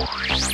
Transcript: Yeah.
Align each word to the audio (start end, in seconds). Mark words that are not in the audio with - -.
Yeah. 0.00 0.49